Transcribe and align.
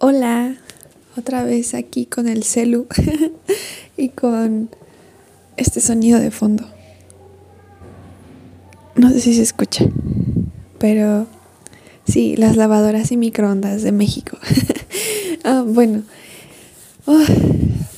Hola, 0.00 0.54
otra 1.16 1.42
vez 1.42 1.74
aquí 1.74 2.06
con 2.06 2.28
el 2.28 2.44
celu 2.44 2.86
y 3.96 4.10
con 4.10 4.70
este 5.56 5.80
sonido 5.80 6.20
de 6.20 6.30
fondo. 6.30 6.68
No 8.94 9.10
sé 9.10 9.18
si 9.18 9.34
se 9.34 9.42
escucha, 9.42 9.86
pero 10.78 11.26
sí, 12.06 12.36
las 12.36 12.56
lavadoras 12.56 13.10
y 13.10 13.16
microondas 13.16 13.82
de 13.82 13.90
México. 13.90 14.38
ah, 15.42 15.64
bueno, 15.66 16.04
oh, 17.06 17.24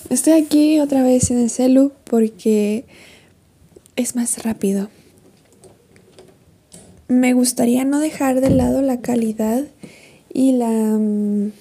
estoy 0.09 0.43
aquí 0.43 0.81
otra 0.81 1.03
vez 1.03 1.31
en 1.31 1.37
el 1.37 1.51
celu 1.51 1.93
porque 2.05 2.87
es 3.97 4.17
más 4.17 4.43
rápido. 4.43 4.89
Me 7.09 7.35
gustaría 7.35 7.85
no 7.85 8.01
dejar 8.01 8.41
de 8.41 8.49
lado 8.49 8.81
la 8.81 9.03
calidad 9.03 9.67
y 10.33 10.53
la 10.53 10.71
mm, 10.71 11.53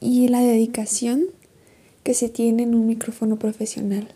y 0.00 0.28
la 0.28 0.40
dedicación 0.40 1.26
que 2.02 2.14
se 2.14 2.28
tiene 2.28 2.62
en 2.62 2.74
un 2.74 2.86
micrófono 2.86 3.38
profesional. 3.38 4.08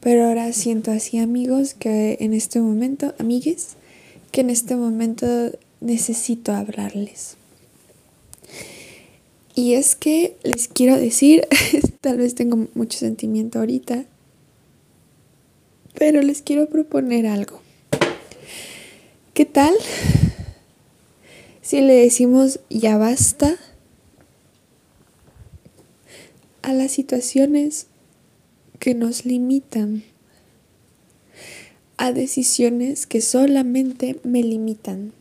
Pero 0.00 0.26
ahora 0.26 0.52
siento 0.52 0.90
así 0.92 1.18
amigos 1.18 1.74
que 1.74 2.16
en 2.20 2.32
este 2.32 2.60
momento, 2.60 3.14
amigues, 3.18 3.76
que 4.30 4.40
en 4.40 4.50
este 4.50 4.76
momento 4.76 5.26
necesito 5.80 6.52
hablarles. 6.52 7.36
Y 9.54 9.74
es 9.74 9.96
que 9.96 10.36
les 10.42 10.68
quiero 10.68 10.96
decir, 10.96 11.46
tal 12.00 12.18
vez 12.18 12.34
tengo 12.34 12.68
mucho 12.74 12.98
sentimiento 12.98 13.58
ahorita, 13.58 14.04
pero 15.94 16.22
les 16.22 16.40
quiero 16.40 16.68
proponer 16.68 17.26
algo. 17.26 17.60
¿Qué 19.34 19.44
tal 19.44 19.74
si 21.60 21.80
le 21.80 21.94
decimos 21.94 22.60
ya 22.70 22.96
basta? 22.96 23.58
A 26.62 26.72
las 26.72 26.92
situaciones 26.92 27.86
que 28.78 28.94
nos 28.94 29.24
limitan, 29.24 30.02
a 31.96 32.12
decisiones 32.12 33.06
que 33.06 33.20
solamente 33.20 34.18
me 34.24 34.42
limitan. 34.42 35.12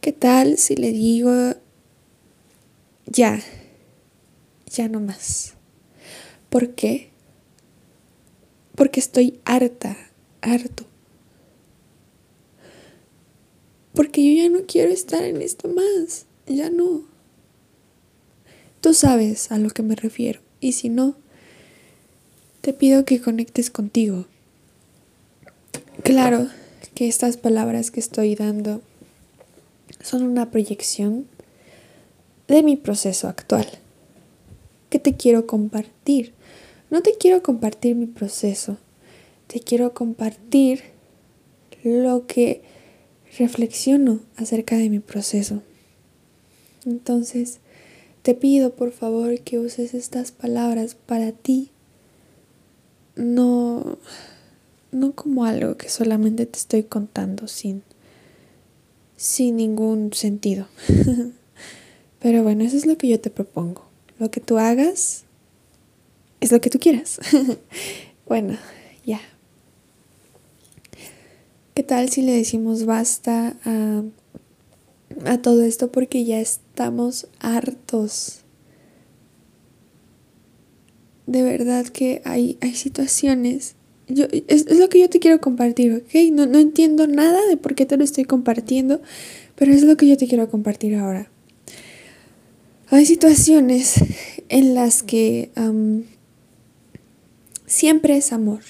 ¿Qué 0.00 0.12
tal 0.12 0.58
si 0.58 0.74
le 0.76 0.92
digo 0.92 1.54
ya, 3.06 3.40
ya 4.66 4.88
no 4.88 5.00
más? 5.00 5.54
¿Por 6.50 6.74
qué? 6.74 7.10
Porque 8.74 9.00
estoy 9.00 9.40
harta, 9.44 9.96
harto. 10.40 10.84
Porque 13.94 14.24
yo 14.24 14.42
ya 14.42 14.48
no 14.48 14.66
quiero 14.66 14.90
estar 14.90 15.22
en 15.22 15.42
esto 15.42 15.68
más, 15.68 16.26
ya 16.46 16.70
no. 16.70 17.11
Tú 18.82 18.94
sabes 18.94 19.52
a 19.52 19.58
lo 19.58 19.70
que 19.70 19.84
me 19.84 19.94
refiero 19.94 20.40
y 20.58 20.72
si 20.72 20.88
no, 20.88 21.14
te 22.62 22.72
pido 22.72 23.04
que 23.04 23.20
conectes 23.20 23.70
contigo. 23.70 24.26
Claro 26.02 26.48
que 26.92 27.06
estas 27.06 27.36
palabras 27.36 27.92
que 27.92 28.00
estoy 28.00 28.34
dando 28.34 28.82
son 30.02 30.24
una 30.24 30.50
proyección 30.50 31.28
de 32.48 32.64
mi 32.64 32.76
proceso 32.76 33.28
actual. 33.28 33.68
¿Qué 34.90 34.98
te 34.98 35.14
quiero 35.14 35.46
compartir? 35.46 36.34
No 36.90 37.02
te 37.02 37.16
quiero 37.16 37.40
compartir 37.40 37.94
mi 37.94 38.06
proceso, 38.06 38.78
te 39.46 39.60
quiero 39.60 39.94
compartir 39.94 40.82
lo 41.84 42.26
que 42.26 42.62
reflexiono 43.38 44.18
acerca 44.36 44.76
de 44.76 44.90
mi 44.90 44.98
proceso. 44.98 45.62
Entonces, 46.84 47.60
te 48.22 48.34
pido 48.34 48.74
por 48.74 48.92
favor 48.92 49.40
que 49.40 49.58
uses 49.58 49.94
estas 49.94 50.30
palabras 50.32 50.94
para 50.94 51.32
ti, 51.32 51.70
no, 53.16 53.98
no 54.92 55.12
como 55.12 55.44
algo 55.44 55.76
que 55.76 55.88
solamente 55.88 56.46
te 56.46 56.58
estoy 56.58 56.84
contando 56.84 57.48
sin, 57.48 57.82
sin 59.16 59.56
ningún 59.56 60.12
sentido. 60.12 60.68
Pero 62.20 62.44
bueno, 62.44 62.62
eso 62.62 62.76
es 62.76 62.86
lo 62.86 62.96
que 62.96 63.08
yo 63.08 63.20
te 63.20 63.30
propongo. 63.30 63.84
Lo 64.18 64.30
que 64.30 64.40
tú 64.40 64.58
hagas 64.58 65.24
es 66.40 66.52
lo 66.52 66.60
que 66.60 66.70
tú 66.70 66.78
quieras. 66.78 67.18
bueno, 68.26 68.56
ya. 69.04 69.20
¿Qué 71.74 71.82
tal 71.82 72.08
si 72.10 72.22
le 72.22 72.32
decimos 72.32 72.84
basta 72.84 73.56
a 73.64 74.02
a 75.26 75.38
todo 75.38 75.62
esto 75.62 75.90
porque 75.90 76.24
ya 76.24 76.40
estamos 76.40 77.28
hartos. 77.40 78.40
De 81.26 81.42
verdad 81.42 81.86
que 81.86 82.22
hay, 82.24 82.58
hay 82.60 82.74
situaciones. 82.74 83.74
Yo, 84.08 84.26
es, 84.48 84.70
lo 84.76 84.88
que 84.88 85.00
yo 85.00 85.08
te 85.08 85.20
quiero 85.20 85.40
compartir, 85.40 85.94
¿ok? 85.94 86.14
No, 86.32 86.46
no 86.46 86.58
entiendo 86.58 87.06
nada 87.06 87.46
de 87.46 87.56
por 87.56 87.74
qué 87.74 87.86
te 87.86 87.96
lo 87.96 88.04
estoy 88.04 88.24
compartiendo, 88.24 89.00
pero 89.54 89.72
es 89.72 89.82
lo 89.82 89.96
que 89.96 90.08
yo 90.08 90.16
te 90.16 90.26
quiero 90.26 90.50
compartir 90.50 90.96
ahora. 90.96 91.30
Hay 92.88 93.06
situaciones 93.06 93.94
en 94.50 94.74
las 94.74 95.02
que 95.02 95.50
siempre 97.66 98.18
es 98.18 98.32
amor 98.32 98.60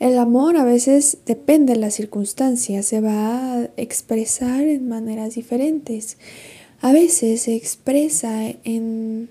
el 0.00 0.18
amor 0.18 0.56
a 0.56 0.64
veces 0.64 1.18
depende 1.26 1.74
de 1.74 1.78
las 1.78 1.92
circunstancias, 1.92 2.86
se 2.86 3.02
va 3.02 3.58
a 3.58 3.70
expresar 3.76 4.62
en 4.62 4.88
maneras 4.88 5.34
diferentes. 5.34 6.16
A 6.80 6.90
veces 6.90 7.42
se 7.42 7.54
expresa 7.54 8.48
en, 8.64 9.28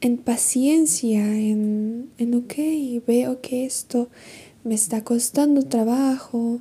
en 0.00 0.18
paciencia, 0.18 1.24
en, 1.24 2.10
en, 2.18 2.34
ok, 2.34 2.54
veo 3.06 3.40
que 3.40 3.64
esto 3.64 4.08
me 4.64 4.74
está 4.74 5.04
costando 5.04 5.62
trabajo, 5.62 6.58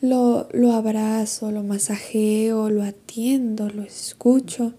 lo, 0.00 0.48
lo 0.52 0.72
abrazo, 0.74 1.50
lo 1.50 1.64
masajeo, 1.64 2.70
lo 2.70 2.84
atiendo, 2.84 3.68
lo 3.68 3.82
escucho. 3.82 4.74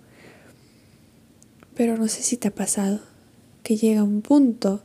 Pero 1.76 1.98
no 1.98 2.08
sé 2.08 2.24
si 2.24 2.38
te 2.38 2.48
ha 2.48 2.56
pasado 2.56 3.02
que 3.64 3.76
llega 3.76 4.02
un 4.02 4.22
punto 4.22 4.82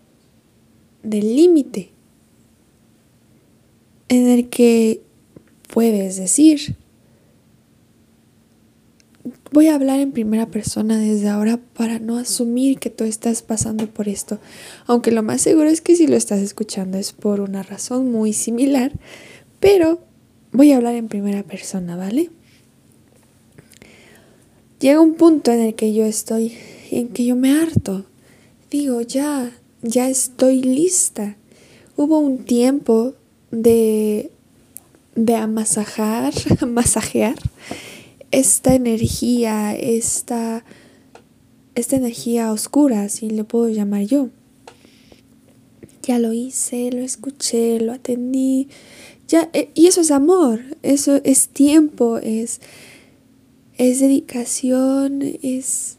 del 1.04 1.36
límite 1.36 1.92
en 4.08 4.28
el 4.28 4.48
que 4.48 5.02
puedes 5.72 6.16
decir, 6.16 6.76
voy 9.52 9.68
a 9.68 9.74
hablar 9.74 10.00
en 10.00 10.12
primera 10.12 10.46
persona 10.46 10.98
desde 10.98 11.28
ahora 11.28 11.58
para 11.74 11.98
no 11.98 12.18
asumir 12.18 12.78
que 12.78 12.90
tú 12.90 13.04
estás 13.04 13.42
pasando 13.42 13.86
por 13.86 14.08
esto, 14.08 14.38
aunque 14.86 15.10
lo 15.10 15.22
más 15.22 15.42
seguro 15.42 15.68
es 15.68 15.80
que 15.80 15.96
si 15.96 16.06
lo 16.06 16.16
estás 16.16 16.40
escuchando 16.40 16.98
es 16.98 17.12
por 17.12 17.40
una 17.40 17.62
razón 17.62 18.10
muy 18.10 18.32
similar, 18.32 18.92
pero 19.60 20.00
voy 20.52 20.72
a 20.72 20.76
hablar 20.76 20.94
en 20.94 21.08
primera 21.08 21.42
persona, 21.42 21.96
¿vale? 21.96 22.30
Llega 24.80 25.00
un 25.00 25.14
punto 25.14 25.50
en 25.50 25.60
el 25.60 25.74
que 25.74 25.92
yo 25.92 26.04
estoy, 26.04 26.56
en 26.90 27.08
que 27.08 27.24
yo 27.24 27.34
me 27.34 27.50
harto. 27.50 28.06
Digo, 28.70 29.00
ya, 29.00 29.50
ya 29.82 30.08
estoy 30.08 30.62
lista. 30.62 31.36
Hubo 31.96 32.20
un 32.20 32.44
tiempo 32.44 33.14
de, 33.50 34.30
de 35.14 35.34
amasajar, 35.36 36.32
masajear 36.66 37.36
esta 38.30 38.74
energía, 38.74 39.74
esta, 39.74 40.64
esta 41.74 41.96
energía 41.96 42.52
oscura, 42.52 43.08
si 43.08 43.30
le 43.30 43.44
puedo 43.44 43.68
llamar 43.68 44.02
yo. 44.02 44.28
Ya 46.02 46.18
lo 46.18 46.32
hice, 46.32 46.90
lo 46.90 47.00
escuché, 47.00 47.80
lo 47.80 47.92
atendí. 47.92 48.68
Ya, 49.28 49.50
eh, 49.52 49.70
y 49.74 49.88
eso 49.88 50.00
es 50.00 50.10
amor, 50.10 50.60
eso 50.82 51.20
es 51.24 51.48
tiempo, 51.48 52.18
es, 52.18 52.60
es 53.76 54.00
dedicación, 54.00 55.20
es 55.42 55.97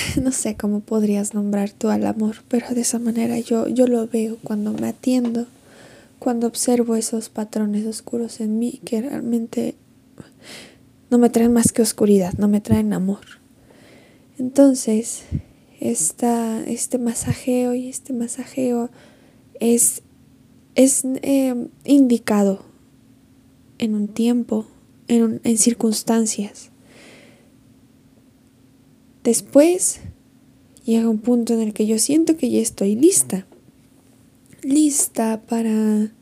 no 0.22 0.32
sé 0.32 0.56
cómo 0.56 0.80
podrías 0.80 1.34
nombrar 1.34 1.70
tú 1.70 1.88
al 1.88 2.06
amor, 2.06 2.36
pero 2.48 2.68
de 2.74 2.82
esa 2.82 2.98
manera 2.98 3.38
yo, 3.38 3.68
yo 3.68 3.86
lo 3.86 4.06
veo 4.06 4.36
cuando 4.42 4.72
me 4.72 4.88
atiendo, 4.88 5.46
cuando 6.18 6.46
observo 6.46 6.96
esos 6.96 7.28
patrones 7.28 7.86
oscuros 7.86 8.40
en 8.40 8.58
mí 8.58 8.80
que 8.84 9.00
realmente 9.00 9.74
no 11.10 11.18
me 11.18 11.30
traen 11.30 11.52
más 11.52 11.72
que 11.72 11.82
oscuridad, 11.82 12.34
no 12.34 12.48
me 12.48 12.60
traen 12.60 12.92
amor. 12.92 13.20
Entonces, 14.38 15.22
esta, 15.80 16.62
este 16.66 16.98
masajeo 16.98 17.74
y 17.74 17.88
este 17.88 18.12
masajeo 18.12 18.90
es, 19.58 20.02
es 20.74 21.04
eh, 21.22 21.68
indicado 21.84 22.64
en 23.78 23.94
un 23.94 24.08
tiempo, 24.08 24.66
en, 25.08 25.40
en 25.42 25.58
circunstancias 25.58 26.69
Después 29.24 30.00
llega 30.84 31.08
un 31.08 31.18
punto 31.18 31.54
en 31.54 31.60
el 31.60 31.72
que 31.72 31.86
yo 31.86 31.98
siento 31.98 32.36
que 32.36 32.50
ya 32.50 32.60
estoy 32.60 32.96
lista. 32.96 33.46
Lista 34.62 35.40
para 35.48 36.12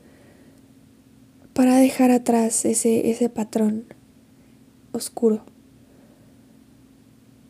para 1.58 1.78
dejar 1.78 2.12
atrás 2.12 2.64
ese, 2.64 3.10
ese 3.10 3.28
patrón 3.28 3.82
oscuro. 4.92 5.42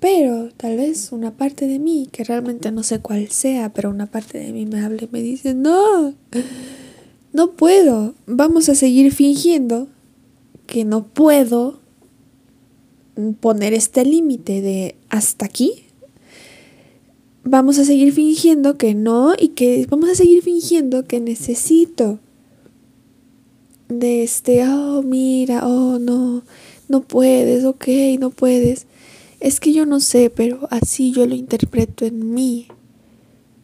Pero 0.00 0.49
tal 0.56 0.79
vez 0.79 1.12
una 1.12 1.37
parte 1.37 1.67
de 1.67 1.79
mí, 1.79 2.09
que 2.11 2.25
realmente 2.25 2.73
no 2.73 2.83
sé 2.83 3.00
cuál 3.00 3.29
sea, 3.29 3.75
pero 3.75 3.91
una 3.91 4.06
parte 4.06 4.39
de 4.39 4.50
mí 4.55 4.65
me 4.65 4.81
habla 4.81 5.03
y 5.03 5.09
me 5.12 5.21
dice, 5.21 5.53
no, 5.53 6.15
no 7.35 7.50
puedo, 7.53 8.15
vamos 8.25 8.71
a 8.71 8.75
seguir 8.75 9.12
fingiendo 9.12 9.89
que 10.67 10.87
no 10.87 11.09
puedo 11.09 11.81
poner 13.41 13.75
este 13.75 14.05
límite 14.05 14.61
de 14.61 14.97
hasta 15.09 15.47
aquí. 15.47 15.85
Vamos 17.44 17.79
a 17.79 17.85
seguir 17.85 18.12
fingiendo 18.12 18.76
que 18.76 18.94
no 18.94 19.35
y 19.38 19.49
que 19.49 19.87
vamos 19.88 20.11
a 20.11 20.15
seguir 20.15 20.43
fingiendo 20.43 21.06
que 21.06 21.20
necesito 21.20 22.19
de 23.88 24.23
este, 24.23 24.69
oh, 24.69 25.03
mira, 25.03 25.67
oh, 25.67 25.99
no, 25.99 26.43
no 26.88 27.00
puedes, 27.00 27.65
ok, 27.65 27.88
no 28.19 28.31
puedes. 28.31 28.87
Es 29.41 29.61
que 29.61 29.73
yo 29.73 29.87
no 29.87 30.00
sé, 30.00 30.31
pero 30.31 30.69
así 30.71 31.12
yo 31.12 31.26
lo 31.26 31.35
interpreto 31.35 32.05
en 32.05 32.35
mí. 32.35 32.67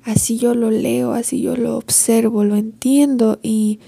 Así 0.03 0.39
yo 0.39 0.55
lo 0.55 0.71
leo, 0.71 1.13
así 1.13 1.41
yo 1.41 1.57
lo 1.57 1.77
observo, 1.77 2.45
lo 2.45 2.57
entiendo 2.57 3.39
y 3.43 3.81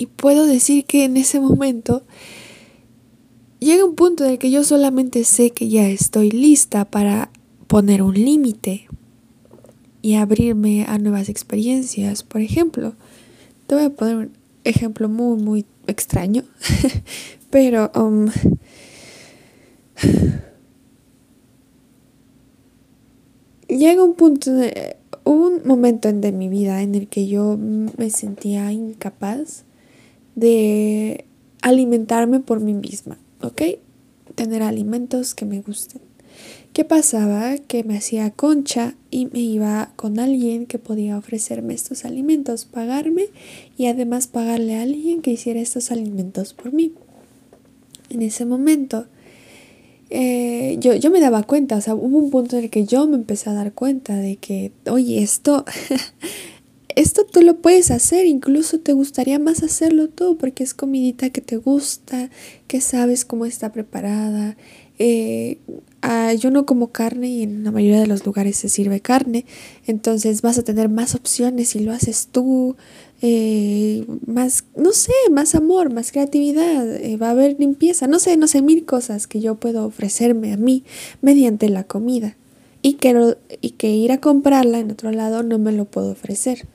y 0.00 0.06
puedo 0.06 0.46
decir 0.46 0.86
que 0.86 1.04
en 1.04 1.18
ese 1.18 1.40
momento 1.40 2.04
llega 3.60 3.84
un 3.84 3.94
punto 3.94 4.24
en 4.24 4.32
el 4.32 4.38
que 4.38 4.50
yo 4.50 4.64
solamente 4.64 5.24
sé 5.24 5.50
que 5.50 5.68
ya 5.68 5.86
estoy 5.88 6.30
lista 6.30 6.84
para 6.84 7.30
poner 7.66 8.02
un 8.02 8.14
límite 8.14 8.88
y 10.02 10.14
abrirme 10.14 10.86
a 10.86 10.98
nuevas 10.98 11.28
experiencias. 11.28 12.22
Por 12.22 12.40
ejemplo, 12.40 12.94
te 13.66 13.74
voy 13.74 13.84
a 13.84 13.90
poner 13.90 14.16
un 14.16 14.32
ejemplo 14.64 15.08
muy, 15.08 15.40
muy 15.40 15.66
extraño, 15.86 16.44
pero 17.50 17.92
um, 17.94 18.28
llega 23.68 24.02
un 24.02 24.14
punto, 24.14 24.50
un 25.24 25.60
momento 25.64 26.08
en 26.08 26.20
de 26.20 26.32
mi 26.32 26.48
vida 26.48 26.82
en 26.82 26.94
el 26.94 27.08
que 27.08 27.28
yo 27.28 27.56
me 27.56 28.10
sentía 28.10 28.72
incapaz 28.72 29.64
de 30.34 31.24
alimentarme 31.62 32.40
por 32.40 32.60
mí 32.60 32.74
misma, 32.74 33.18
¿ok? 33.42 33.62
Tener 34.34 34.62
alimentos 34.62 35.34
que 35.34 35.44
me 35.44 35.60
gusten. 35.60 36.00
¿Qué 36.72 36.84
pasaba? 36.84 37.58
Que 37.58 37.82
me 37.82 37.96
hacía 37.96 38.30
concha 38.30 38.94
y 39.10 39.26
me 39.26 39.40
iba 39.40 39.92
con 39.96 40.20
alguien 40.20 40.66
que 40.66 40.78
podía 40.78 41.18
ofrecerme 41.18 41.74
estos 41.74 42.04
alimentos, 42.04 42.64
pagarme 42.64 43.26
y 43.76 43.86
además 43.86 44.28
pagarle 44.28 44.76
a 44.76 44.82
alguien 44.82 45.20
que 45.20 45.32
hiciera 45.32 45.60
estos 45.60 45.90
alimentos 45.90 46.54
por 46.54 46.72
mí. 46.72 46.92
En 48.08 48.22
ese 48.22 48.44
momento 48.44 49.06
eh, 50.10 50.76
yo, 50.80 50.94
yo 50.96 51.10
me 51.10 51.20
daba 51.20 51.44
cuenta, 51.44 51.76
o 51.76 51.80
sea, 51.80 51.94
hubo 51.94 52.18
un 52.18 52.30
punto 52.30 52.58
en 52.58 52.64
el 52.64 52.70
que 52.70 52.84
yo 52.84 53.06
me 53.06 53.14
empecé 53.16 53.48
a 53.48 53.54
dar 53.54 53.72
cuenta 53.72 54.16
de 54.16 54.36
que, 54.36 54.72
oye, 54.90 55.22
esto 55.22 55.64
esto 56.96 57.24
tú 57.24 57.42
lo 57.42 57.56
puedes 57.56 57.90
hacer, 57.90 58.26
incluso 58.26 58.80
te 58.80 58.92
gustaría 58.92 59.38
más 59.38 59.62
hacerlo 59.62 60.08
tú 60.08 60.36
porque 60.36 60.62
es 60.62 60.74
comidita 60.74 61.30
que 61.30 61.40
te 61.40 61.56
gusta, 61.56 62.30
que 62.66 62.80
sabes 62.80 63.24
cómo 63.24 63.46
está 63.46 63.72
preparada. 63.72 64.56
Eh, 64.98 65.58
ah, 66.02 66.34
yo 66.34 66.50
no 66.50 66.66
como 66.66 66.88
carne 66.88 67.28
y 67.28 67.42
en 67.42 67.64
la 67.64 67.70
mayoría 67.70 68.00
de 68.00 68.06
los 68.06 68.26
lugares 68.26 68.56
se 68.56 68.68
sirve 68.68 69.00
carne, 69.00 69.46
entonces 69.86 70.42
vas 70.42 70.58
a 70.58 70.62
tener 70.62 70.90
más 70.90 71.14
opciones 71.14 71.70
si 71.70 71.78
lo 71.78 71.92
haces 71.92 72.28
tú, 72.30 72.76
eh, 73.22 74.04
más, 74.26 74.64
no 74.76 74.92
sé, 74.92 75.12
más 75.30 75.54
amor, 75.54 75.90
más 75.90 76.12
creatividad, 76.12 76.96
eh, 76.96 77.16
va 77.16 77.28
a 77.28 77.30
haber 77.30 77.56
limpieza, 77.58 78.08
no 78.08 78.18
sé, 78.18 78.36
no 78.36 78.46
sé, 78.46 78.60
mil 78.60 78.84
cosas 78.84 79.26
que 79.26 79.40
yo 79.40 79.54
puedo 79.54 79.86
ofrecerme 79.86 80.52
a 80.52 80.58
mí 80.58 80.84
mediante 81.22 81.70
la 81.70 81.84
comida 81.84 82.36
y 82.82 82.94
que, 82.94 83.36
y 83.60 83.70
que 83.70 83.88
ir 83.90 84.12
a 84.12 84.20
comprarla 84.20 84.80
en 84.80 84.90
otro 84.90 85.12
lado 85.12 85.42
no 85.42 85.58
me 85.58 85.72
lo 85.72 85.86
puedo 85.86 86.12
ofrecer. 86.12 86.66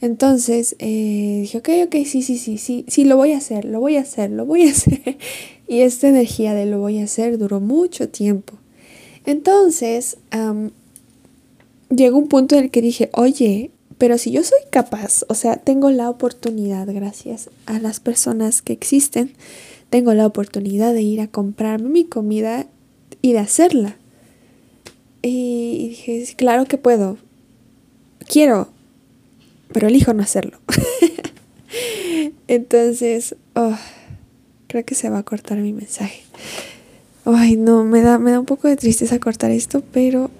Entonces 0.00 0.76
eh, 0.78 1.38
dije, 1.42 1.58
ok, 1.58 1.68
ok, 1.86 2.06
sí, 2.06 2.22
sí, 2.22 2.38
sí, 2.38 2.58
sí, 2.58 2.84
sí, 2.86 3.04
lo 3.04 3.16
voy 3.16 3.32
a 3.32 3.38
hacer, 3.38 3.64
lo 3.64 3.80
voy 3.80 3.96
a 3.96 4.02
hacer, 4.02 4.30
lo 4.30 4.46
voy 4.46 4.68
a 4.68 4.70
hacer. 4.70 5.18
y 5.66 5.80
esta 5.80 6.08
energía 6.08 6.54
de 6.54 6.66
lo 6.66 6.78
voy 6.78 7.00
a 7.00 7.04
hacer 7.04 7.38
duró 7.38 7.60
mucho 7.60 8.08
tiempo. 8.08 8.54
Entonces, 9.26 10.16
llegó 11.90 12.18
un 12.18 12.28
punto 12.28 12.56
en 12.56 12.64
el 12.64 12.70
que 12.70 12.80
dije, 12.80 13.10
oye, 13.12 13.70
pero 13.98 14.16
si 14.16 14.30
yo 14.30 14.42
soy 14.44 14.60
capaz, 14.70 15.24
o 15.28 15.34
sea, 15.34 15.56
tengo 15.56 15.90
la 15.90 16.08
oportunidad, 16.08 16.86
gracias 16.86 17.50
a 17.66 17.80
las 17.80 18.00
personas 18.00 18.62
que 18.62 18.72
existen, 18.72 19.32
tengo 19.90 20.14
la 20.14 20.26
oportunidad 20.26 20.94
de 20.94 21.02
ir 21.02 21.20
a 21.20 21.28
comprarme 21.28 21.88
mi 21.88 22.04
comida 22.04 22.66
y 23.20 23.32
de 23.32 23.40
hacerla. 23.40 23.96
Y 25.22 25.88
dije, 25.88 26.24
claro 26.36 26.66
que 26.66 26.78
puedo. 26.78 27.18
Quiero, 28.26 28.68
pero 29.72 29.88
elijo 29.88 30.12
no 30.14 30.22
hacerlo. 30.22 30.58
Entonces, 32.48 33.36
oh, 33.54 33.76
creo 34.66 34.84
que 34.84 34.94
se 34.94 35.10
va 35.10 35.18
a 35.18 35.22
cortar 35.22 35.58
mi 35.58 35.72
mensaje. 35.72 36.22
Ay, 37.24 37.56
no, 37.56 37.84
me 37.84 38.00
da, 38.00 38.18
me 38.18 38.30
da 38.30 38.40
un 38.40 38.46
poco 38.46 38.68
de 38.68 38.76
tristeza 38.76 39.18
cortar 39.18 39.50
esto, 39.50 39.82
pero 39.92 40.30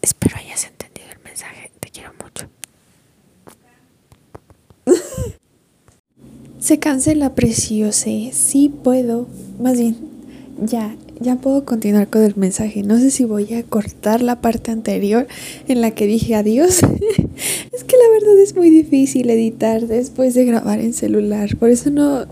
espero 0.00 0.36
hayas 0.36 0.64
entendido 0.64 1.08
el 1.12 1.22
mensaje. 1.22 1.70
Te 1.78 1.90
quiero 1.90 2.12
mucho. 2.20 2.48
se 6.58 6.78
cancela 6.78 7.34
preciosa. 7.34 8.10
Sí 8.32 8.72
puedo. 8.82 9.28
Más 9.60 9.78
bien, 9.78 9.96
ya, 10.60 10.96
ya 11.22 11.36
puedo 11.36 11.64
continuar 11.64 12.08
con 12.08 12.22
el 12.22 12.36
mensaje. 12.36 12.82
No 12.82 12.98
sé 12.98 13.10
si 13.10 13.24
voy 13.24 13.54
a 13.54 13.62
cortar 13.62 14.22
la 14.22 14.40
parte 14.40 14.70
anterior 14.70 15.26
en 15.68 15.80
la 15.80 15.92
que 15.92 16.06
dije 16.06 16.34
adiós. 16.34 16.82
es 17.72 17.84
que 17.84 17.96
la 17.96 18.08
verdad 18.12 18.38
es 18.42 18.56
muy 18.56 18.70
difícil 18.70 19.30
editar 19.30 19.86
después 19.86 20.34
de 20.34 20.44
grabar 20.44 20.80
en 20.80 20.92
celular. 20.92 21.56
Por 21.56 21.70
eso 21.70 21.90
no... 21.90 22.26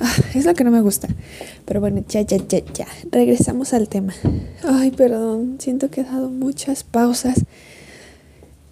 Ah, 0.00 0.12
es 0.34 0.44
lo 0.44 0.54
que 0.54 0.64
no 0.64 0.70
me 0.70 0.80
gusta. 0.80 1.08
Pero 1.64 1.80
bueno, 1.80 2.04
ya, 2.08 2.22
ya, 2.22 2.36
ya, 2.36 2.60
ya. 2.72 2.86
Regresamos 3.10 3.72
al 3.72 3.88
tema. 3.88 4.12
Ay, 4.62 4.90
perdón. 4.90 5.56
Siento 5.58 5.90
que 5.90 6.02
he 6.02 6.04
dado 6.04 6.30
muchas 6.30 6.84
pausas. 6.84 7.44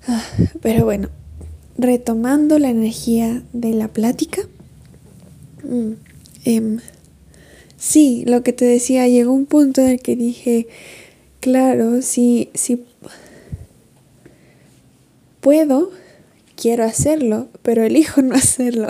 Ah, 0.06 0.22
pero 0.60 0.84
bueno, 0.84 1.08
retomando 1.78 2.58
la 2.58 2.70
energía 2.70 3.42
de 3.52 3.72
la 3.72 3.88
plática. 3.88 4.42
Mm, 5.64 5.92
em, 6.44 6.80
Sí, 7.82 8.22
lo 8.28 8.44
que 8.44 8.52
te 8.52 8.64
decía, 8.64 9.08
llegó 9.08 9.32
un 9.32 9.44
punto 9.44 9.80
en 9.80 9.88
el 9.88 10.00
que 10.00 10.14
dije, 10.14 10.68
claro, 11.40 12.00
sí, 12.00 12.48
sí 12.54 12.84
puedo, 15.40 15.90
quiero 16.54 16.84
hacerlo, 16.84 17.48
pero 17.62 17.82
elijo 17.82 18.22
no 18.22 18.34
hacerlo. 18.36 18.86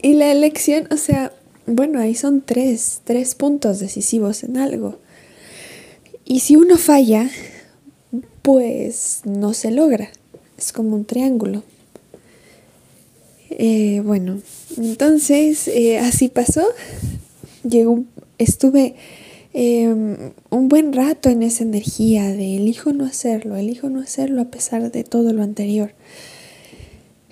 y 0.00 0.12
la 0.12 0.30
elección, 0.30 0.86
o 0.92 0.96
sea, 0.96 1.32
bueno, 1.66 1.98
ahí 1.98 2.14
son 2.14 2.42
tres, 2.42 3.00
tres 3.02 3.34
puntos 3.34 3.80
decisivos 3.80 4.44
en 4.44 4.56
algo. 4.56 5.00
Y 6.24 6.38
si 6.38 6.54
uno 6.54 6.76
falla, 6.76 7.28
pues 8.42 9.22
no 9.24 9.52
se 9.52 9.72
logra. 9.72 10.10
Es 10.56 10.70
como 10.70 10.94
un 10.94 11.06
triángulo. 11.06 11.64
Eh, 13.50 14.00
bueno, 14.04 14.40
entonces 14.76 15.68
eh, 15.68 15.98
así 15.98 16.28
pasó. 16.28 16.62
Llegó, 17.68 18.04
estuve 18.38 18.94
em, 19.52 20.32
un 20.50 20.68
buen 20.68 20.92
rato 20.92 21.28
en 21.28 21.42
esa 21.42 21.64
energía 21.64 22.28
de 22.28 22.56
elijo 22.56 22.92
no 22.92 23.04
hacerlo, 23.04 23.56
elijo 23.56 23.90
no 23.90 24.00
hacerlo 24.00 24.40
a 24.40 24.46
pesar 24.46 24.90
de 24.90 25.04
todo 25.04 25.32
lo 25.32 25.42
anterior. 25.42 25.92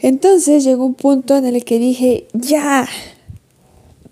Entonces 0.01 0.65
llegó 0.65 0.87
un 0.87 0.95
punto 0.95 1.37
en 1.37 1.47
el 1.47 1.65
que 1.65 1.79
dije, 1.79 2.27
ya, 2.33 2.89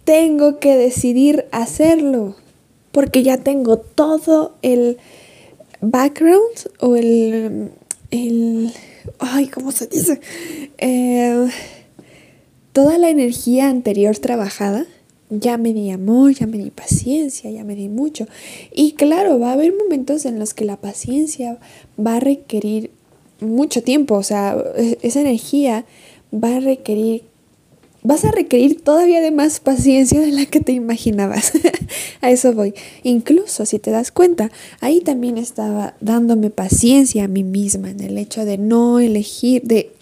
tengo 0.05 0.59
que 0.59 0.77
decidir 0.77 1.47
hacerlo, 1.51 2.37
porque 2.93 3.23
ya 3.23 3.39
tengo 3.39 3.79
todo 3.79 4.55
el 4.63 4.99
background 5.81 6.71
o 6.81 6.97
el, 6.97 7.71
el 8.11 8.73
ay, 9.19 9.49
¿cómo 9.49 9.73
se 9.73 9.87
dice? 9.87 10.21
Eh, 10.79 11.49
toda 12.77 12.99
la 12.99 13.09
energía 13.09 13.71
anterior 13.71 14.19
trabajada, 14.19 14.85
ya 15.31 15.57
me 15.57 15.73
di 15.73 15.91
amor, 15.91 16.35
ya 16.35 16.47
me 16.47 16.59
di 16.59 16.69
paciencia, 16.69 17.51
ya 17.51 17.65
me 17.65 17.75
di 17.75 17.89
mucho. 17.89 18.27
Y 18.71 18.93
claro, 18.93 19.39
va 19.39 19.49
a 19.49 19.53
haber 19.55 19.73
momentos 19.73 20.27
en 20.27 20.39
los 20.39 20.53
que 20.53 20.67
la 20.67 20.77
paciencia 20.77 21.59
va 21.99 22.17
a 22.17 22.21
requerir 22.21 22.91
mucho 23.41 23.83
tiempo, 23.83 24.17
o 24.17 24.23
sea, 24.23 24.63
e-, 24.77 24.99
esa 25.01 25.23
energía 25.23 25.87
va 26.31 26.57
a 26.57 26.61
requerir, 26.61 27.23
vas 28.03 28.27
a 28.27 28.31
requerir 28.31 28.83
todavía 28.83 29.23
de 29.23 29.31
más 29.31 29.59
paciencia 29.59 30.21
de 30.21 30.33
la 30.33 30.45
que 30.45 30.61
te 30.61 30.73
imaginabas. 30.73 31.53
a 32.21 32.31
eso 32.31 32.53
voy. 32.53 32.75
Incluso 33.03 33.65
si 33.65 33.79
te 33.79 33.91
das 33.91 34.13
cuenta, 34.13 34.51
ahí 34.83 35.01
también 35.01 35.39
estaba 35.39 35.95
dándome 36.03 36.51
paciencia 36.51 37.25
a 37.25 37.29
mí 37.29 37.43
misma 37.43 37.89
en 37.89 38.01
el 38.01 38.19
hecho 38.19 38.45
de 38.45 38.59
no 38.59 39.01
elegir, 39.01 39.63
de 39.63 39.96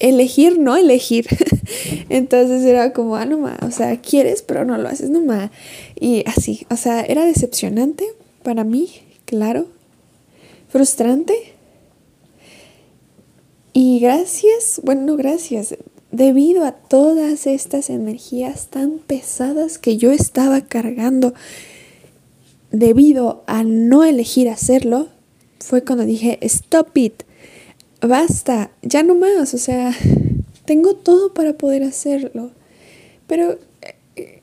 elegir 0.00 0.58
no 0.58 0.76
elegir. 0.76 1.26
Entonces 2.08 2.64
era 2.64 2.92
como, 2.92 3.16
ah, 3.16 3.24
no 3.24 3.38
más, 3.38 3.58
o 3.62 3.70
sea, 3.70 4.00
quieres, 4.00 4.42
pero 4.42 4.64
no 4.64 4.76
lo 4.76 4.88
haces, 4.88 5.10
no. 5.10 5.20
Y 5.98 6.24
así, 6.26 6.66
o 6.70 6.76
sea, 6.76 7.02
era 7.02 7.24
decepcionante 7.24 8.06
para 8.42 8.64
mí, 8.64 8.90
claro, 9.26 9.66
frustrante. 10.68 11.34
Y 13.72 14.00
gracias, 14.00 14.80
bueno, 14.82 15.02
no 15.02 15.16
gracias, 15.16 15.76
debido 16.10 16.64
a 16.64 16.72
todas 16.72 17.46
estas 17.46 17.88
energías 17.88 18.66
tan 18.66 18.98
pesadas 18.98 19.78
que 19.78 19.96
yo 19.96 20.10
estaba 20.10 20.62
cargando, 20.62 21.34
debido 22.72 23.44
a 23.46 23.62
no 23.62 24.04
elegir 24.04 24.48
hacerlo, 24.48 25.08
fue 25.60 25.84
cuando 25.84 26.04
dije, 26.04 26.38
stop 26.42 26.96
it, 26.96 27.22
basta, 28.00 28.70
ya 28.82 29.02
no 29.02 29.14
más, 29.14 29.54
o 29.54 29.58
sea, 29.58 29.94
tengo 30.64 30.94
todo 30.94 31.34
para 31.34 31.54
poder 31.54 31.82
hacerlo. 31.82 32.50
Pero 33.26 33.58
eh, 34.16 34.40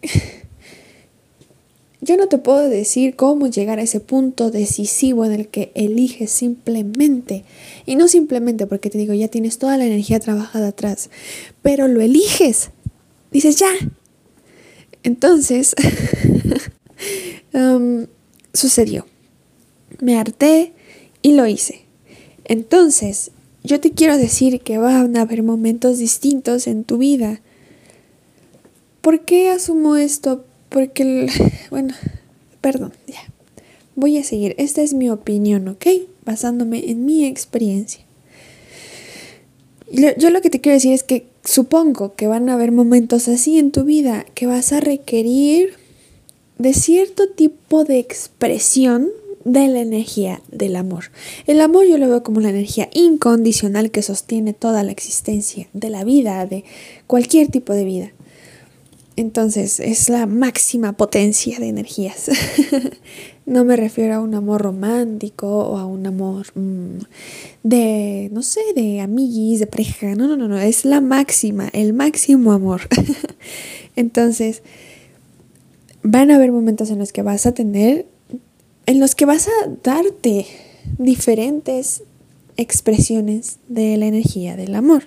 yo 2.01 2.15
no 2.17 2.27
te 2.27 2.37
puedo 2.37 2.69
decir 2.69 3.15
cómo 3.15 3.47
llegar 3.47 3.79
a 3.79 3.83
ese 3.83 3.99
punto 3.99 4.51
decisivo 4.51 5.25
en 5.25 5.33
el 5.33 5.47
que 5.47 5.71
eliges 5.75 6.31
simplemente, 6.31 7.43
y 7.85 7.95
no 7.95 8.07
simplemente 8.07 8.67
porque 8.67 8.89
te 8.89 8.97
digo, 8.97 9.13
ya 9.13 9.27
tienes 9.27 9.57
toda 9.57 9.77
la 9.77 9.85
energía 9.85 10.19
trabajada 10.19 10.69
atrás, 10.69 11.09
pero 11.61 11.87
lo 11.87 12.01
eliges, 12.01 12.69
dices 13.31 13.57
ya. 13.57 13.71
Entonces, 15.03 15.75
um, 17.53 18.07
sucedió. 18.53 19.05
Me 20.01 20.17
harté 20.17 20.73
y 21.21 21.33
lo 21.33 21.47
hice. 21.47 21.81
Entonces, 22.45 23.31
yo 23.67 23.81
te 23.81 23.91
quiero 23.91 24.17
decir 24.17 24.61
que 24.61 24.77
van 24.77 25.17
a 25.17 25.21
haber 25.21 25.43
momentos 25.43 25.97
distintos 25.97 26.67
en 26.67 26.85
tu 26.85 26.97
vida. 26.97 27.41
¿Por 29.01 29.25
qué 29.25 29.49
asumo 29.49 29.97
esto? 29.97 30.45
Porque, 30.69 31.29
bueno, 31.69 31.93
perdón, 32.61 32.93
ya. 33.07 33.19
Voy 33.95 34.17
a 34.17 34.23
seguir. 34.23 34.55
Esta 34.57 34.81
es 34.81 34.93
mi 34.93 35.09
opinión, 35.09 35.67
¿ok? 35.67 35.85
Basándome 36.23 36.89
en 36.89 37.05
mi 37.05 37.25
experiencia. 37.25 38.05
Yo 40.17 40.29
lo 40.29 40.41
que 40.41 40.49
te 40.49 40.61
quiero 40.61 40.75
decir 40.75 40.93
es 40.93 41.03
que 41.03 41.27
supongo 41.43 42.15
que 42.15 42.27
van 42.27 42.49
a 42.49 42.53
haber 42.53 42.71
momentos 42.71 43.27
así 43.27 43.57
en 43.57 43.71
tu 43.71 43.83
vida 43.83 44.25
que 44.33 44.45
vas 44.45 44.71
a 44.71 44.79
requerir 44.79 45.73
de 46.57 46.73
cierto 46.73 47.29
tipo 47.29 47.83
de 47.85 47.99
expresión 47.99 49.09
de 49.47 49.69
la 49.69 49.79
energía 49.79 50.41
del 50.51 50.75
amor. 50.75 51.05
El 51.45 51.61
amor 51.61 51.85
yo 51.87 51.97
lo 51.97 52.09
veo 52.09 52.21
como 52.21 52.41
la 52.41 52.49
energía 52.49 52.89
incondicional 52.93 53.91
que 53.91 54.01
sostiene 54.01 54.51
toda 54.53 54.83
la 54.83 54.91
existencia 54.91 55.69
de 55.71 55.89
la 55.89 56.03
vida, 56.03 56.45
de 56.45 56.65
cualquier 57.07 57.47
tipo 57.47 57.73
de 57.73 57.85
vida. 57.85 58.11
Entonces 59.15 59.79
es 59.79 60.09
la 60.09 60.25
máxima 60.25 60.93
potencia 60.93 61.59
de 61.59 61.69
energías. 61.69 62.29
no 63.45 63.63
me 63.63 63.77
refiero 63.77 64.15
a 64.15 64.19
un 64.19 64.35
amor 64.35 64.61
romántico 64.61 65.47
o 65.47 65.77
a 65.77 65.85
un 65.85 66.05
amor 66.05 66.47
mm, 66.53 66.99
de, 67.63 68.29
no 68.33 68.43
sé, 68.43 68.59
de 68.75 68.99
amiguis, 68.99 69.61
de 69.61 69.67
pareja. 69.67 70.13
No, 70.13 70.27
no, 70.27 70.35
no, 70.35 70.49
no. 70.49 70.59
Es 70.59 70.83
la 70.83 70.99
máxima, 70.99 71.69
el 71.69 71.93
máximo 71.93 72.51
amor. 72.51 72.81
Entonces, 73.95 74.61
van 76.03 76.31
a 76.31 76.35
haber 76.35 76.51
momentos 76.51 76.89
en 76.89 76.99
los 76.99 77.13
que 77.13 77.21
vas 77.21 77.45
a 77.45 77.53
tener 77.53 78.07
en 78.87 78.99
los 78.99 79.15
que 79.15 79.25
vas 79.25 79.47
a 79.47 79.69
darte 79.83 80.47
diferentes 80.97 82.03
expresiones 82.55 83.59
de 83.67 83.97
la 83.97 84.07
energía 84.07 84.55
del 84.55 84.73
amor. 84.73 85.03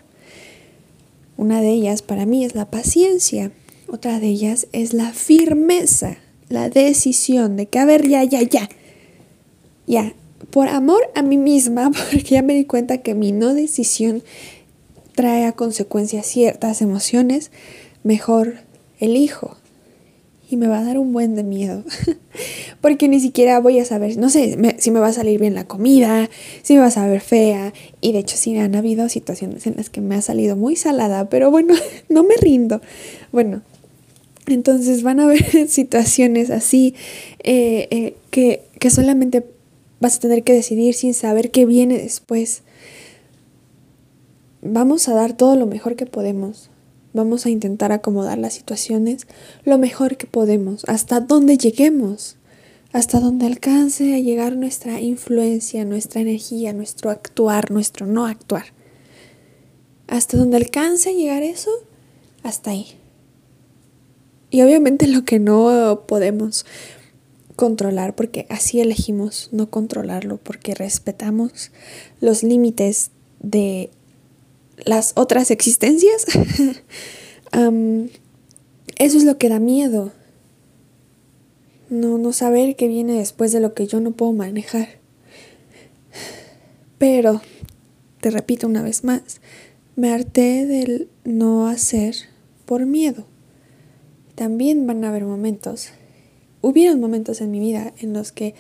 Una 1.37 1.63
de 1.63 1.71
ellas 1.71 2.03
para 2.03 2.27
mí 2.27 2.45
es 2.45 2.55
la 2.55 2.71
paciencia, 2.71 3.51
otra 3.89 4.21
de 4.21 4.29
ellas 4.29 4.69
es 4.73 4.93
la 4.93 5.13
firmeza, 5.13 6.19
la 6.49 6.69
decisión 6.69 7.57
de 7.57 7.67
que, 7.67 7.79
a 7.79 7.87
ver, 7.87 8.07
ya, 8.07 8.23
ya, 8.23 8.43
ya, 8.43 8.69
ya, 9.87 10.13
por 10.51 10.69
amor 10.69 11.01
a 11.15 11.23
mí 11.23 11.39
misma, 11.39 11.91
porque 12.11 12.23
ya 12.23 12.43
me 12.43 12.55
di 12.55 12.67
cuenta 12.67 12.99
que 12.99 13.15
mi 13.15 13.33
no 13.33 13.55
decisión 13.55 14.23
trae 15.15 15.47
a 15.47 15.53
consecuencias 15.53 16.27
ciertas 16.27 16.83
emociones, 16.83 17.51
mejor 18.05 18.59
elijo 18.99 19.57
y 20.51 20.57
me 20.57 20.67
va 20.67 20.81
a 20.81 20.85
dar 20.85 20.99
un 20.99 21.13
buen 21.13 21.35
de 21.35 21.45
miedo. 21.45 21.83
Porque 22.81 23.09
ni 23.09 23.21
siquiera 23.21 23.61
voy 23.61 23.79
a 23.79 23.85
saber, 23.85 24.17
no 24.17 24.31
sé, 24.31 24.57
si 24.79 24.91
me 24.91 25.01
va 25.01 25.09
a 25.09 25.13
salir 25.13 25.39
bien 25.39 25.55
la 25.55 25.65
comida, 25.67 26.31
si 26.63 26.75
me 26.75 26.81
va 26.81 26.87
a 26.87 26.91
saber 26.91 27.21
fea. 27.21 27.75
Y 28.01 28.13
de 28.13 28.21
hecho 28.21 28.37
sí 28.37 28.57
han 28.57 28.75
habido 28.75 29.09
situaciones 29.09 29.67
en 29.67 29.77
las 29.77 29.91
que 29.91 30.01
me 30.01 30.15
ha 30.15 30.23
salido 30.23 30.57
muy 30.57 30.77
salada, 30.77 31.29
pero 31.29 31.51
bueno, 31.51 31.75
no 32.09 32.23
me 32.25 32.37
rindo. 32.37 32.81
Bueno, 33.33 33.63
entonces 34.47 35.03
van 35.03 35.21
a 35.21 35.25
haber 35.25 35.69
situaciones 35.69 36.51
así 36.51 36.95
eh, 37.41 37.89
eh, 37.91 38.17
que, 38.31 38.63
que 38.79 38.91
solamente 38.91 39.45
vas 40.01 40.17
a 40.17 40.21
tener 40.21 40.43
que 40.43 40.55
decidir 40.55 40.95
sin 40.95 41.13
saber 41.13 41.51
qué 41.51 41.67
viene 41.67 41.99
después. 41.99 42.63
Vamos 44.63 45.09
a 45.09 45.15
dar 45.15 45.37
todo 45.37 45.57
lo 45.57 45.67
mejor 45.67 45.97
que 45.97 46.07
podemos 46.07 46.71
Vamos 47.13 47.45
a 47.45 47.51
intentar 47.51 47.91
acomodar 47.91 48.39
las 48.39 48.55
situaciones 48.55 49.27
lo 49.65 49.79
mejor 49.79 50.17
que 50.17 50.27
podemos, 50.27 50.85
hasta 50.87 51.19
donde 51.19 51.59
lleguemos, 51.59 52.37
hasta 52.93 53.21
donde 53.21 53.47
alcance 53.47 54.15
a 54.15 54.19
llegar 54.19 54.57
nuestra 54.57 55.01
influencia, 55.01 55.85
nuestra 55.85 56.21
energía, 56.21 56.73
nuestro 56.73 57.11
actuar, 57.11 57.71
nuestro 57.71 58.07
no 58.07 58.27
actuar. 58.27 58.67
Hasta 60.09 60.37
donde 60.37 60.57
alcance 60.57 61.11
a 61.11 61.13
llegar 61.13 61.43
eso, 61.43 61.71
hasta 62.43 62.73
ahí. 62.73 62.87
Y 64.51 64.63
obviamente 64.63 65.07
lo 65.07 65.25
que 65.25 65.39
no 65.39 66.03
podemos 66.09 66.67
controlar, 67.55 68.17
porque 68.17 68.47
así 68.49 68.81
elegimos 68.81 69.51
no 69.53 69.71
controlarlo, 69.71 70.39
porque 70.39 70.75
respetamos 70.75 71.71
los 72.21 72.43
límites 72.43 73.13
de 73.39 73.91
las 74.85 75.13
otras 75.15 75.53
existencias, 75.53 76.27
eso 77.53 79.19
es 79.19 79.25
lo 79.25 79.39
que 79.39 79.49
da 79.49 79.61
miedo. 79.61 80.13
No, 81.91 82.19
no 82.19 82.33
saber 82.33 82.77
qué 82.77 82.87
viene 82.87 83.15
después 83.15 83.51
de 83.51 83.59
lo 83.59 83.75
que 83.75 83.89
yo 83.89 84.01
no 84.01 84.13
puedo 84.13 84.33
manejar. 84.33 85.01
Pero, 86.99 87.41
te 88.21 88.31
repito 88.31 88.69
una 88.69 88.83
vez 88.83 89.03
más, 89.03 89.41
me 89.97 90.13
harté 90.13 90.67
del 90.67 91.09
no 91.25 91.67
hacer 91.67 92.15
por 92.65 92.87
miedo. 92.87 93.27
También 94.37 94.87
van 94.87 95.05
a 95.05 95.09
haber 95.09 95.25
momentos, 95.25 95.91
hubieron 96.63 97.01
momentos 97.01 97.41
en 97.41 97.51
mi 97.51 97.59
vida 97.59 97.93
en 97.99 98.13
los 98.13 98.31
que 98.31 98.55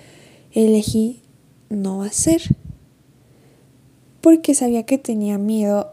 elegí 0.52 1.22
no 1.68 2.02
hacer, 2.02 2.42
porque 4.20 4.54
sabía 4.54 4.84
que 4.84 4.98
tenía 4.98 5.38
miedo 5.38 5.92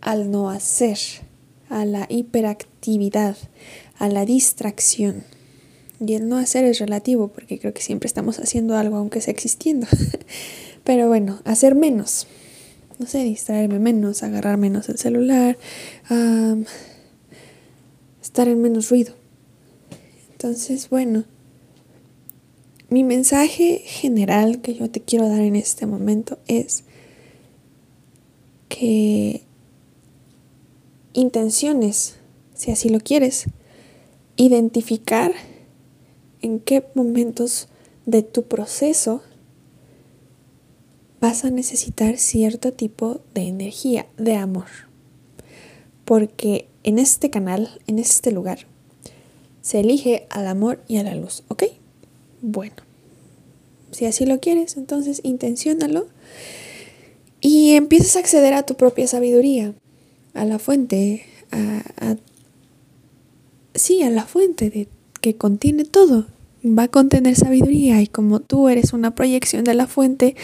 al 0.00 0.30
no 0.30 0.50
hacer, 0.50 0.98
a 1.68 1.84
la 1.84 2.06
hiperactividad, 2.08 3.36
a 3.98 4.08
la 4.08 4.24
distracción. 4.24 5.35
Y 5.98 6.14
el 6.14 6.28
no 6.28 6.36
hacer 6.36 6.64
es 6.64 6.78
relativo 6.78 7.28
porque 7.28 7.58
creo 7.58 7.72
que 7.72 7.82
siempre 7.82 8.06
estamos 8.06 8.38
haciendo 8.38 8.76
algo 8.76 8.96
aunque 8.96 9.20
sea 9.20 9.32
existiendo. 9.32 9.86
Pero 10.84 11.08
bueno, 11.08 11.40
hacer 11.44 11.74
menos. 11.74 12.26
No 12.98 13.06
sé, 13.06 13.24
distraerme 13.24 13.78
menos, 13.78 14.22
agarrar 14.22 14.56
menos 14.56 14.88
el 14.88 14.98
celular, 14.98 15.58
estar 18.22 18.48
en 18.48 18.62
menos 18.62 18.88
ruido. 18.88 19.14
Entonces, 20.32 20.88
bueno, 20.88 21.24
mi 22.88 23.04
mensaje 23.04 23.82
general 23.84 24.60
que 24.62 24.74
yo 24.74 24.90
te 24.90 25.02
quiero 25.02 25.28
dar 25.28 25.40
en 25.40 25.56
este 25.56 25.86
momento 25.86 26.38
es 26.46 26.84
que 28.68 29.42
intenciones, 31.12 32.16
si 32.54 32.70
así 32.70 32.88
lo 32.88 33.00
quieres. 33.00 33.46
Identificar 34.36 35.32
en 36.46 36.60
qué 36.60 36.84
momentos 36.94 37.68
de 38.06 38.22
tu 38.22 38.44
proceso 38.44 39.20
vas 41.20 41.44
a 41.44 41.50
necesitar 41.50 42.18
cierto 42.18 42.72
tipo 42.72 43.20
de 43.34 43.42
energía, 43.42 44.06
de 44.16 44.36
amor. 44.36 44.66
Porque 46.04 46.68
en 46.84 46.98
este 46.98 47.30
canal, 47.30 47.80
en 47.88 47.98
este 47.98 48.30
lugar, 48.30 48.60
se 49.60 49.80
elige 49.80 50.26
al 50.30 50.46
amor 50.46 50.80
y 50.86 50.98
a 50.98 51.02
la 51.02 51.16
luz, 51.16 51.42
¿ok? 51.48 51.64
Bueno, 52.42 52.76
si 53.90 54.06
así 54.06 54.24
lo 54.24 54.38
quieres, 54.38 54.76
entonces 54.76 55.20
intenciónalo 55.24 56.06
y 57.40 57.72
empiezas 57.72 58.14
a 58.14 58.20
acceder 58.20 58.54
a 58.54 58.64
tu 58.64 58.76
propia 58.76 59.08
sabiduría 59.08 59.74
a 60.34 60.44
la 60.44 60.60
fuente, 60.60 61.24
a, 61.50 62.16
sí, 63.74 64.02
a 64.02 64.10
la 64.10 64.26
fuente 64.26 64.70
de, 64.70 64.86
que 65.20 65.36
contiene 65.36 65.84
todo. 65.84 66.26
Va 66.66 66.84
a 66.84 66.88
contener 66.88 67.36
sabiduría 67.36 68.02
y 68.02 68.08
como 68.08 68.40
tú 68.40 68.68
eres 68.68 68.92
una 68.92 69.14
proyección 69.14 69.62
de 69.62 69.74
la 69.74 69.86
fuente, 69.86 70.34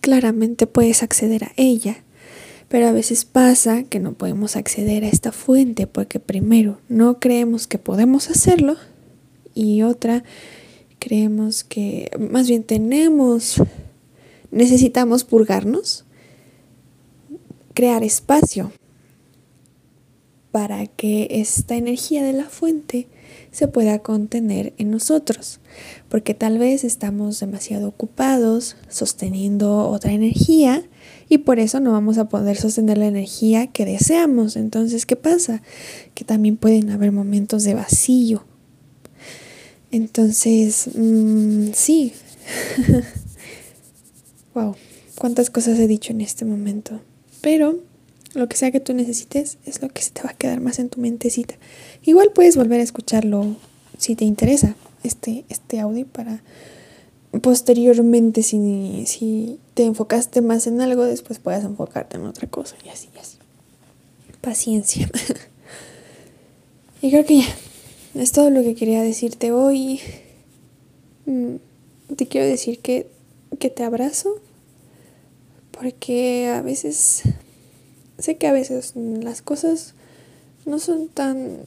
claramente 0.00 0.66
puedes 0.66 1.02
acceder 1.02 1.44
a 1.44 1.52
ella. 1.56 2.04
Pero 2.68 2.86
a 2.86 2.92
veces 2.92 3.24
pasa 3.24 3.84
que 3.84 3.98
no 3.98 4.12
podemos 4.12 4.56
acceder 4.56 5.04
a 5.04 5.08
esta 5.08 5.32
fuente 5.32 5.86
porque 5.86 6.20
primero 6.20 6.78
no 6.88 7.18
creemos 7.18 7.66
que 7.66 7.78
podemos 7.78 8.30
hacerlo 8.30 8.76
y 9.54 9.82
otra 9.82 10.22
creemos 10.98 11.64
que 11.64 12.10
más 12.30 12.46
bien 12.46 12.62
tenemos, 12.62 13.60
necesitamos 14.50 15.24
purgarnos, 15.24 16.04
crear 17.74 18.04
espacio 18.04 18.70
para 20.52 20.86
que 20.86 21.28
esta 21.30 21.76
energía 21.76 22.22
de 22.22 22.34
la 22.34 22.44
fuente 22.44 23.08
se 23.50 23.68
pueda 23.68 23.98
contener 23.98 24.72
en 24.78 24.90
nosotros, 24.90 25.60
porque 26.08 26.34
tal 26.34 26.58
vez 26.58 26.84
estamos 26.84 27.40
demasiado 27.40 27.88
ocupados 27.88 28.76
sosteniendo 28.88 29.88
otra 29.88 30.12
energía 30.12 30.84
y 31.28 31.38
por 31.38 31.58
eso 31.58 31.80
no 31.80 31.92
vamos 31.92 32.18
a 32.18 32.28
poder 32.28 32.56
sostener 32.56 32.98
la 32.98 33.06
energía 33.06 33.68
que 33.68 33.84
deseamos. 33.84 34.56
Entonces, 34.56 35.06
¿qué 35.06 35.16
pasa? 35.16 35.62
Que 36.14 36.24
también 36.24 36.56
pueden 36.56 36.90
haber 36.90 37.12
momentos 37.12 37.64
de 37.64 37.74
vacío. 37.74 38.44
Entonces, 39.92 40.90
mmm, 40.94 41.68
sí. 41.72 42.12
wow, 44.54 44.74
cuántas 45.16 45.50
cosas 45.50 45.78
he 45.78 45.86
dicho 45.86 46.12
en 46.12 46.20
este 46.20 46.44
momento. 46.44 47.00
Pero 47.40 47.80
lo 48.34 48.48
que 48.48 48.56
sea 48.56 48.70
que 48.70 48.80
tú 48.80 48.94
necesites 48.94 49.58
es 49.66 49.82
lo 49.82 49.88
que 49.88 50.02
se 50.02 50.10
te 50.10 50.22
va 50.22 50.30
a 50.30 50.34
quedar 50.34 50.60
más 50.60 50.78
en 50.78 50.88
tu 50.88 51.00
mentecita. 51.00 51.54
Igual 52.02 52.30
puedes 52.34 52.56
volver 52.56 52.80
a 52.80 52.84
escucharlo 52.84 53.56
si 53.98 54.14
te 54.16 54.24
interesa 54.24 54.76
este, 55.02 55.44
este 55.48 55.80
audio 55.80 56.06
para 56.06 56.42
posteriormente 57.42 58.42
si, 58.42 59.04
si 59.06 59.58
te 59.74 59.84
enfocaste 59.84 60.40
más 60.40 60.66
en 60.66 60.80
algo, 60.80 61.04
después 61.04 61.38
puedas 61.38 61.64
enfocarte 61.64 62.16
en 62.16 62.26
otra 62.26 62.48
cosa 62.48 62.76
y 62.84 62.88
así, 62.88 63.08
y 63.14 63.18
así. 63.18 63.36
Paciencia. 64.40 65.08
y 67.02 67.10
creo 67.10 67.24
que 67.24 67.38
ya, 67.38 67.56
es 68.14 68.32
todo 68.32 68.50
lo 68.50 68.62
que 68.62 68.74
quería 68.74 69.02
decirte 69.02 69.52
hoy. 69.52 70.00
Mm, 71.26 71.56
te 72.16 72.26
quiero 72.26 72.46
decir 72.46 72.80
que, 72.80 73.06
que 73.58 73.70
te 73.70 73.84
abrazo 73.84 74.34
porque 75.70 76.48
a 76.48 76.62
veces 76.62 77.22
sé 78.22 78.36
que 78.36 78.46
a 78.46 78.52
veces 78.52 78.92
las 78.96 79.42
cosas 79.42 79.94
no 80.66 80.78
son 80.78 81.08
tan, 81.08 81.60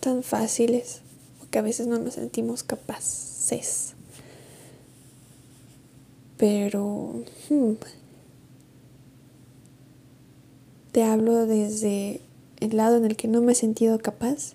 tan 0.00 0.22
fáciles, 0.22 1.00
porque 1.38 1.58
a 1.58 1.62
veces 1.62 1.86
no 1.86 1.98
nos 1.98 2.14
sentimos 2.14 2.62
capaces. 2.62 3.94
Pero 6.36 7.22
hmm, 7.48 7.72
te 10.92 11.02
hablo 11.04 11.46
desde 11.46 12.20
el 12.60 12.76
lado 12.76 12.96
en 12.96 13.04
el 13.04 13.16
que 13.16 13.28
no 13.28 13.40
me 13.40 13.52
he 13.52 13.56
sentido 13.56 13.98
capaz 13.98 14.54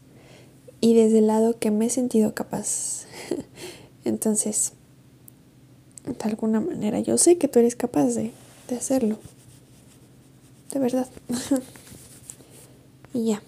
y 0.82 0.94
desde 0.94 1.20
el 1.20 1.28
lado 1.28 1.58
que 1.58 1.72
me 1.72 1.86
he 1.86 1.90
sentido 1.90 2.34
capaz. 2.34 3.06
Entonces, 4.06 4.74
de 6.06 6.30
alguna 6.30 6.60
manera, 6.60 7.00
yo 7.00 7.18
sé 7.18 7.38
que 7.38 7.48
tú 7.48 7.60
eres 7.60 7.76
capaz 7.76 8.16
de, 8.16 8.32
de 8.68 8.76
hacerlo 8.76 9.18
de 10.72 10.80
verdad. 10.80 11.08
y 13.14 13.26
ya. 13.26 13.42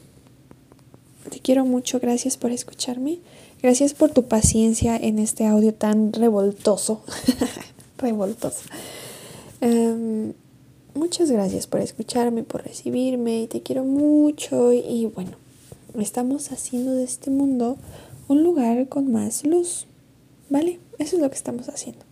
Te 1.30 1.40
quiero 1.40 1.66
mucho, 1.66 2.00
gracias 2.00 2.38
por 2.38 2.52
escucharme. 2.52 3.20
Gracias 3.62 3.94
por 3.94 4.10
tu 4.10 4.24
paciencia 4.28 4.98
en 4.98 5.20
este 5.20 5.46
audio 5.46 5.74
tan 5.74 6.14
revoltoso. 6.14 7.04
revoltoso. 7.98 8.64
Em, 9.62 10.34
muchas 10.96 11.30
gracias 11.30 11.68
por 11.68 11.80
escucharme, 11.80 12.44
por 12.44 12.64
recibirme. 12.64 13.48
Te 13.48 13.62
quiero 13.62 13.84
mucho. 13.84 14.74
Y 14.74 15.06
bueno, 15.14 15.38
estamos 16.00 16.52
haciendo 16.52 16.94
de 16.94 17.04
este 17.04 17.30
mundo 17.30 17.78
un 18.28 18.44
lugar 18.44 18.90
con 18.90 19.12
más 19.12 19.46
luz. 19.46 19.86
¿Vale? 20.50 20.80
Eso 20.98 21.16
es 21.16 21.22
lo 21.22 21.30
que 21.30 21.38
estamos 21.38 21.70
haciendo. 21.70 22.11